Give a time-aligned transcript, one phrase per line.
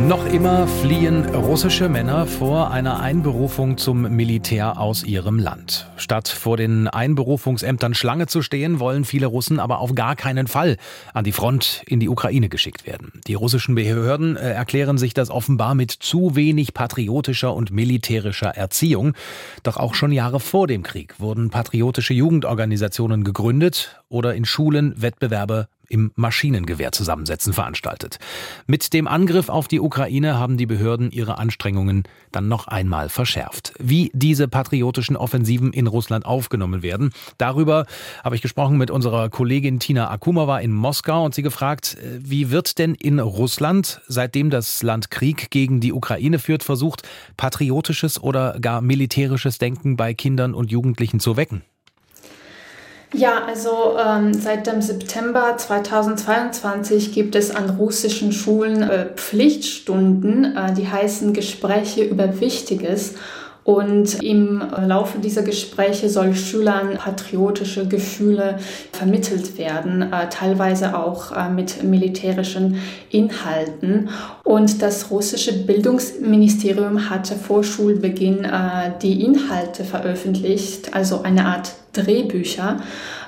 [0.00, 5.88] Noch immer fliehen russische Männer vor einer Einberufung zum Militär aus ihrem Land.
[5.96, 10.76] Statt vor den Einberufungsämtern Schlange zu stehen, wollen viele Russen aber auf gar keinen Fall
[11.14, 13.12] an die Front in die Ukraine geschickt werden.
[13.26, 19.14] Die russischen Behörden äh, erklären sich das offenbar mit zu wenig patriotischer und militärischer Erziehung.
[19.62, 25.68] Doch auch schon Jahre vor dem Krieg wurden patriotische Jugendorganisationen gegründet oder in Schulen Wettbewerbe
[25.88, 28.18] im Maschinengewehr zusammensetzen veranstaltet.
[28.66, 33.74] Mit dem Angriff auf die Ukraine haben die Behörden ihre Anstrengungen dann noch einmal verschärft.
[33.78, 37.86] Wie diese patriotischen Offensiven in Russland aufgenommen werden, darüber
[38.22, 42.50] habe ich gesprochen mit unserer Kollegin Tina Akumova in Moskau und sie gefragt, äh, wie
[42.50, 47.02] wird denn in Russland, seitdem das Land Krieg gegen die Ukraine führt, versucht,
[47.36, 51.62] patriotisches oder gar militärisches Denken bei Kindern und Jugendlichen zu wecken?
[53.16, 60.74] Ja, also ähm, seit dem September 2022 gibt es an russischen Schulen äh, Pflichtstunden, äh,
[60.74, 63.14] die heißen Gespräche über Wichtiges.
[63.62, 68.58] Und im Laufe dieser Gespräche soll Schülern patriotische Gefühle
[68.92, 72.78] vermittelt werden, äh, teilweise auch äh, mit militärischen
[73.10, 74.10] Inhalten.
[74.42, 82.78] Und das russische Bildungsministerium hatte vor Schulbeginn äh, die Inhalte veröffentlicht, also eine Art Drehbücher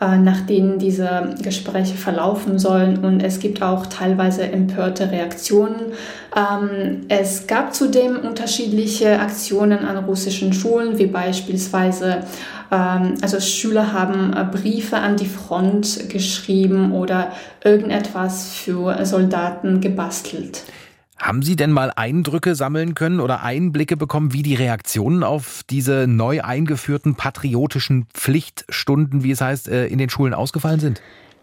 [0.00, 3.04] äh, nach denen diese Gespräche verlaufen sollen.
[3.04, 5.92] Und es gibt auch teilweise empörte Reaktionen.
[6.34, 12.24] Ähm, es gab zudem unterschiedliche Aktionen an russischen Schulen, wie beispielsweise
[12.72, 20.62] ähm, also Schüler haben äh, Briefe an die Front geschrieben oder irgendetwas für Soldaten gebastelt.
[21.20, 26.06] Haben Sie denn mal Eindrücke sammeln können oder Einblicke bekommen, wie die Reaktionen auf diese
[26.06, 31.02] neu eingeführten patriotischen Pflichtstunden, wie es heißt, äh, in den Schulen ausgefallen sind?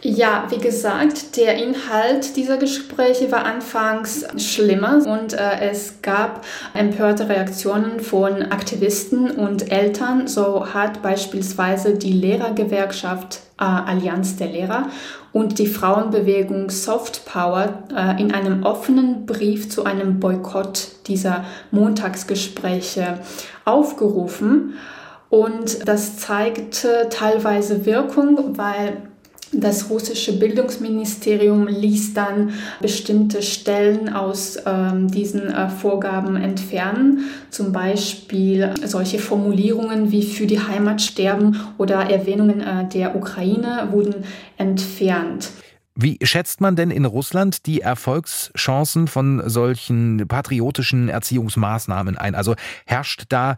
[0.00, 7.28] Ja, wie gesagt, der Inhalt dieser Gespräche war anfangs schlimmer und äh, es gab empörte
[7.28, 10.28] Reaktionen von Aktivisten und Eltern.
[10.28, 14.88] So hat beispielsweise die Lehrergewerkschaft äh, Allianz der Lehrer
[15.32, 23.18] und die Frauenbewegung Soft Power äh, in einem offenen Brief zu einem Boykott dieser Montagsgespräche
[23.64, 24.74] aufgerufen.
[25.30, 29.07] Und das zeigte teilweise Wirkung, weil
[29.52, 38.74] das russische Bildungsministerium ließ dann bestimmte Stellen aus ähm, diesen äh, Vorgaben entfernen, zum Beispiel
[38.84, 44.24] solche Formulierungen wie für die Heimat sterben oder Erwähnungen äh, der Ukraine wurden
[44.58, 45.50] entfernt.
[46.00, 52.36] Wie schätzt man denn in Russland die Erfolgschancen von solchen patriotischen Erziehungsmaßnahmen ein?
[52.36, 52.54] Also
[52.86, 53.56] herrscht da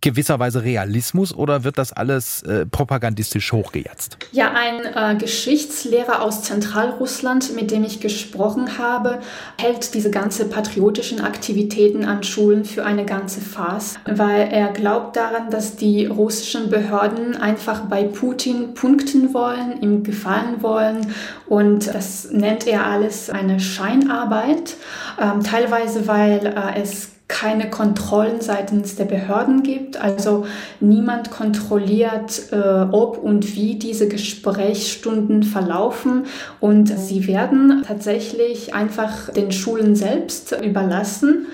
[0.00, 4.16] gewisserweise Realismus oder wird das alles äh, propagandistisch hochgejatzt?
[4.32, 9.20] Ja, ein äh, Geschichtslehrer aus Zentralrussland, mit dem ich gesprochen habe,
[9.60, 15.50] hält diese ganze patriotischen Aktivitäten an Schulen für eine ganze Farce, weil er glaubt daran,
[15.50, 21.14] dass die russischen Behörden einfach bei Putin punkten wollen, ihm gefallen wollen
[21.46, 24.76] und das nennt er alles eine Scheinarbeit,
[25.20, 29.98] ähm, teilweise weil äh, es keine Kontrollen seitens der Behörden gibt.
[30.00, 30.46] Also
[30.80, 32.56] niemand kontrolliert, äh,
[32.90, 36.24] ob und wie diese Gesprächsstunden verlaufen.
[36.58, 41.46] Und sie werden tatsächlich einfach den Schulen selbst überlassen.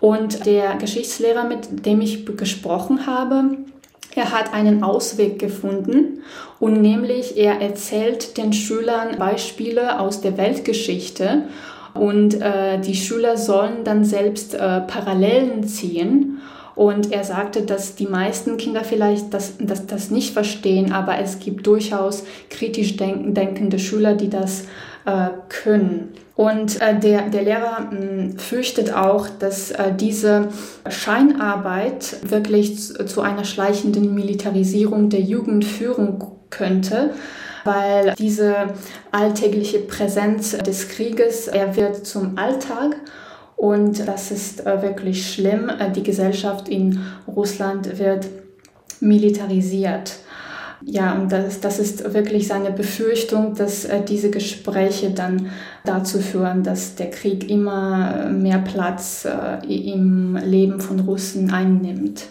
[0.00, 3.58] Und der Geschichtslehrer, mit dem ich gesprochen habe,
[4.14, 6.22] er hat einen Ausweg gefunden
[6.58, 11.44] und nämlich er erzählt den Schülern Beispiele aus der Weltgeschichte
[11.94, 16.38] und äh, die Schüler sollen dann selbst äh, Parallelen ziehen.
[16.74, 21.40] Und er sagte, dass die meisten Kinder vielleicht das, das, das nicht verstehen, aber es
[21.40, 24.62] gibt durchaus kritisch denk denkende Schüler, die das
[25.04, 26.12] äh, können.
[26.36, 30.50] Und äh, der, der Lehrer mh, hm, fürchtet auch, dass äh, diese
[30.88, 37.10] Scheinarbeit wirklich zu, zu einer schleichenden Militarisierung der Jugend führen könnte
[37.64, 38.74] weil diese
[39.10, 42.96] alltägliche Präsenz des Krieges, er wird zum Alltag
[43.58, 45.68] und das ist äh, wirklich schlimm.
[45.68, 48.28] Äh, die Gesellschaft in Russland wird
[49.00, 50.14] militarisiert.
[50.80, 55.50] Ja, und das, das ist wirklich seine Befürchtung, dass äh, diese Gespräche dann
[55.84, 59.26] dazu führen, dass der Krieg immer mehr Platz
[59.68, 62.26] im Leben von Russen einnimmt.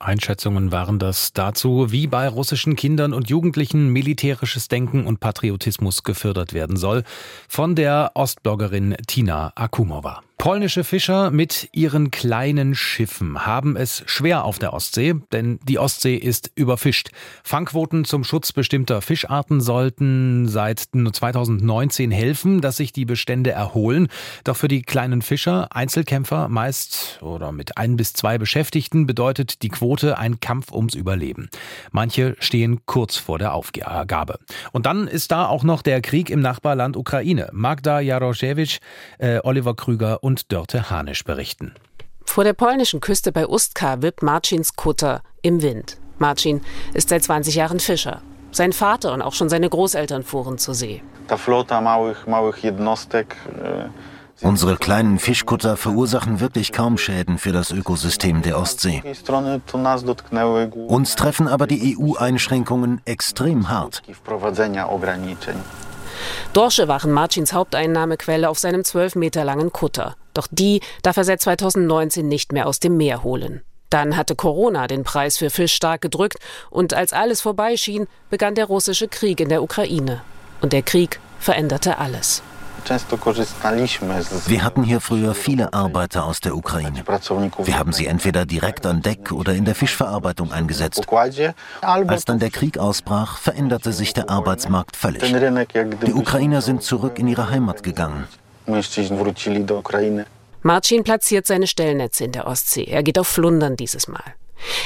[0.00, 6.54] Einschätzungen waren das dazu, wie bei russischen Kindern und Jugendlichen militärisches Denken und Patriotismus gefördert
[6.54, 7.04] werden soll,
[7.48, 10.22] von der Ostbloggerin Tina Akumova.
[10.40, 16.16] Polnische Fischer mit ihren kleinen Schiffen haben es schwer auf der Ostsee, denn die Ostsee
[16.16, 17.10] ist überfischt.
[17.44, 24.08] Fangquoten zum Schutz bestimmter Fischarten sollten seit 2019 helfen, dass sich die Bestände erholen.
[24.44, 29.68] Doch für die kleinen Fischer, Einzelkämpfer meist oder mit ein bis zwei Beschäftigten, bedeutet die
[29.68, 31.50] Quote ein Kampf ums Überleben.
[31.90, 34.38] Manche stehen kurz vor der Aufgabe.
[34.72, 37.50] Und dann ist da auch noch der Krieg im Nachbarland Ukraine.
[37.52, 38.78] Magda Jaroszewicz,
[39.18, 41.74] äh, Oliver Krüger und Dörte Hanisch berichten.
[42.24, 45.96] Vor der polnischen Küste bei Ustka wippt Marcins Kutter im Wind.
[46.18, 46.60] Marcin
[46.94, 48.22] ist seit 20 Jahren Fischer.
[48.52, 51.02] Sein Vater und auch schon seine Großeltern fuhren zur See.
[51.28, 51.34] E,
[54.42, 59.02] Unsere kleinen Fischkutter verursachen wirklich kaum Schäden für das Ökosystem der Ostsee.
[60.86, 64.02] Uns treffen aber die EU-Einschränkungen extrem hart.
[66.52, 70.16] Dorsche waren Marcins Haupteinnahmequelle auf seinem zwölf Meter langen Kutter.
[70.40, 73.60] Doch die darf er seit 2019 nicht mehr aus dem Meer holen.
[73.90, 76.38] Dann hatte Corona den Preis für Fisch stark gedrückt
[76.70, 80.22] und als alles vorbeischien, begann der russische Krieg in der Ukraine.
[80.62, 82.42] Und der Krieg veränderte alles.
[84.46, 87.04] Wir hatten hier früher viele Arbeiter aus der Ukraine.
[87.04, 91.06] Wir haben sie entweder direkt an Deck oder in der Fischverarbeitung eingesetzt.
[91.82, 95.22] Als dann der Krieg ausbrach, veränderte sich der Arbeitsmarkt völlig.
[95.22, 98.26] Die Ukrainer sind zurück in ihre Heimat gegangen.
[100.62, 102.84] Marcin platziert seine Stellnetze in der Ostsee.
[102.84, 104.34] Er geht auf Flundern dieses Mal.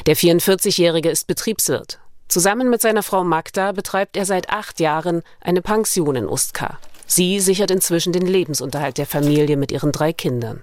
[0.07, 1.99] Der 44-Jährige ist Betriebswirt.
[2.29, 6.79] Zusammen mit seiner Frau Magda betreibt er seit acht Jahren eine Pension in Ustka.
[7.07, 10.63] Sie sichert inzwischen den Lebensunterhalt der Familie mit ihren drei Kindern.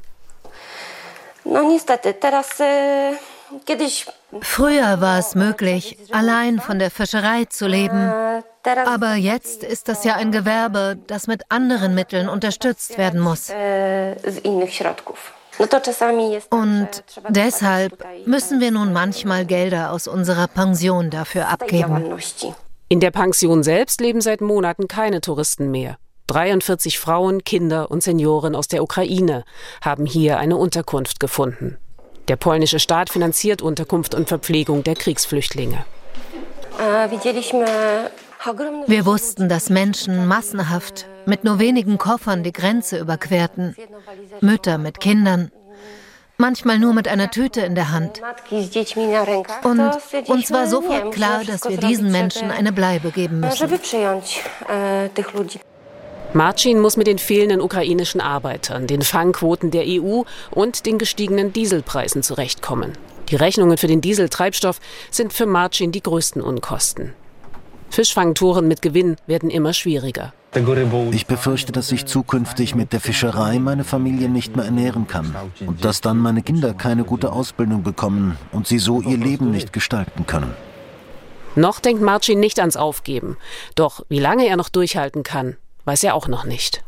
[4.42, 8.14] Früher war es möglich, allein von der Fischerei zu leben.
[8.64, 13.50] Aber jetzt ist das ja ein Gewerbe, das mit anderen Mitteln unterstützt werden muss.
[16.50, 16.90] Und
[17.30, 22.18] deshalb müssen wir nun manchmal Gelder aus unserer Pension dafür abgeben.
[22.90, 25.98] In der Pension selbst leben seit Monaten keine Touristen mehr.
[26.28, 29.44] 43 Frauen, Kinder und Senioren aus der Ukraine
[29.84, 31.78] haben hier eine Unterkunft gefunden.
[32.28, 35.86] Der polnische Staat finanziert Unterkunft und Verpflegung der Kriegsflüchtlinge.
[38.88, 43.76] Wir wussten, dass Menschen massenhaft mit nur wenigen Koffern die Grenze überquerten.
[44.42, 45.52] Mütter mit Kindern,
[46.38, 48.22] manchmal nur mit einer Tüte in der Hand.
[49.64, 49.80] Und
[50.28, 53.70] uns war sofort klar, dass wir diesen Menschen eine Bleibe geben müssen.
[56.34, 62.24] Marcin muss mit den fehlenden ukrainischen Arbeitern, den Fangquoten der EU und den gestiegenen Dieselpreisen
[62.24, 62.94] zurechtkommen.
[63.30, 64.80] Die Rechnungen für den Dieseltreibstoff
[65.10, 67.14] sind für Marcin die größten Unkosten.
[67.92, 70.34] Fischfangtouren mit Gewinn werden immer schwieriger.
[71.12, 75.34] Ich befürchte, dass ich zukünftig mit der Fischerei meine Familie nicht mehr ernähren kann
[75.66, 79.72] und dass dann meine Kinder keine gute Ausbildung bekommen und sie so ihr Leben nicht
[79.72, 80.54] gestalten können.
[81.56, 83.38] Noch denkt Marcin nicht ans Aufgeben.
[83.76, 86.84] Doch wie lange er noch durchhalten kann, weiß er auch noch nicht.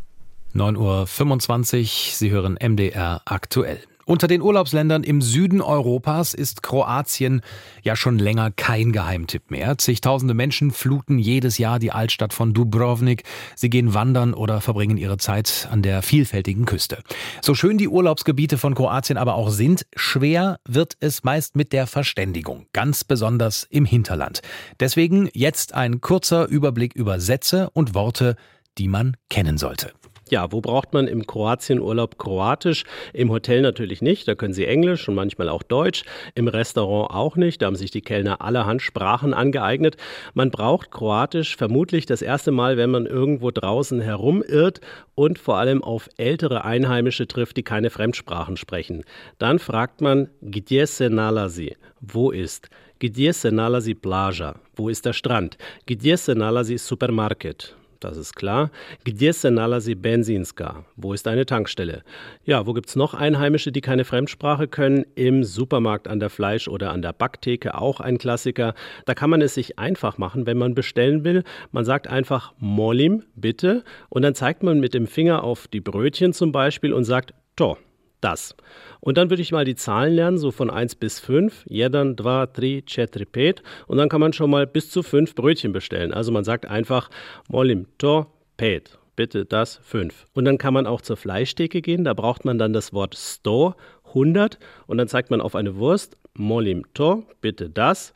[0.55, 3.79] 9.25 Uhr, Sie hören MDR aktuell.
[4.05, 7.41] Unter den Urlaubsländern im Süden Europas ist Kroatien
[7.83, 9.77] ja schon länger kein Geheimtipp mehr.
[9.77, 13.23] Zigtausende Menschen fluten jedes Jahr die Altstadt von Dubrovnik.
[13.55, 16.99] Sie gehen wandern oder verbringen ihre Zeit an der vielfältigen Küste.
[17.41, 21.87] So schön die Urlaubsgebiete von Kroatien aber auch sind, schwer wird es meist mit der
[21.87, 24.41] Verständigung, ganz besonders im Hinterland.
[24.81, 28.35] Deswegen jetzt ein kurzer Überblick über Sätze und Worte,
[28.77, 29.93] die man kennen sollte.
[30.33, 32.85] Ja, wo braucht man im Kroatienurlaub Kroatisch?
[33.13, 36.05] Im Hotel natürlich nicht, da können Sie Englisch und manchmal auch Deutsch.
[36.33, 39.95] Im Restaurant auch nicht, da haben sich die Kellner allerhand Sprachen angeeignet.
[40.33, 44.81] Man braucht Kroatisch vermutlich das erste Mal, wenn man irgendwo draußen herumirrt
[45.13, 49.03] und vor allem auf ältere Einheimische trifft, die keine Fremdsprachen sprechen.
[49.37, 51.77] Dann fragt man Gdje se nalazi?
[52.01, 52.71] Wo ist?
[52.97, 54.55] Gdje se nalazi plaža?
[54.75, 55.59] Wo ist der Strand?
[55.85, 57.75] Gdje se nalazi supermarket?
[58.03, 58.69] Das ist klar.
[59.03, 60.85] Gdzie se benzinska?
[60.95, 62.03] Wo ist eine Tankstelle?
[62.43, 65.05] Ja, wo gibt es noch Einheimische, die keine Fremdsprache können?
[65.15, 68.73] Im Supermarkt an der Fleisch- oder an der Backtheke, auch ein Klassiker.
[69.05, 71.43] Da kann man es sich einfach machen, wenn man bestellen will.
[71.71, 76.33] Man sagt einfach Molim, bitte, und dann zeigt man mit dem Finger auf die Brötchen
[76.33, 77.77] zum Beispiel und sagt To
[78.23, 78.55] das.
[78.99, 81.65] Und dann würde ich mal die Zahlen lernen, so von 1 bis 5.
[81.67, 83.63] Jeden, dva, tri, četiri, pet.
[83.87, 86.13] Und dann kann man schon mal bis zu 5 Brötchen bestellen.
[86.13, 87.09] Also man sagt einfach
[87.49, 88.27] molim to
[88.57, 88.97] pet.
[89.15, 90.25] Bitte das 5.
[90.33, 92.03] Und dann kann man auch zur Fleischtheke gehen.
[92.03, 93.75] Da braucht man dann das Wort sto,
[94.07, 94.57] 100.
[94.87, 98.13] Und dann zeigt man auf eine Wurst molim to, bitte das,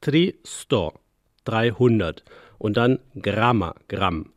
[0.00, 0.92] tri sto,
[1.44, 2.24] 300.
[2.58, 4.32] Und dann Gramma, Gramm.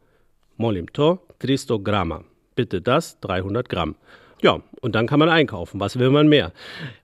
[0.58, 2.24] Molim to, 300 Gramma.
[2.56, 3.96] Bitte das, 300 Gramm.
[4.44, 5.80] Ja, und dann kann man einkaufen.
[5.80, 6.52] Was will man mehr?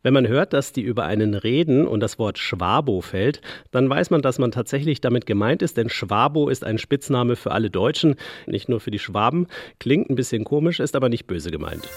[0.03, 3.39] Wenn man hört, dass die über einen reden und das Wort Schwabo fällt,
[3.71, 7.51] dann weiß man, dass man tatsächlich damit gemeint ist, denn Schwabo ist ein Spitzname für
[7.51, 8.15] alle Deutschen,
[8.45, 9.47] nicht nur für die Schwaben.
[9.79, 11.87] Klingt ein bisschen komisch, ist aber nicht böse gemeint.